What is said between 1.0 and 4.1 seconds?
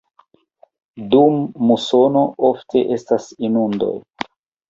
Dum musono ofte estas inundoj.